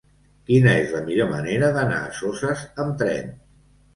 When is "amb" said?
2.85-2.95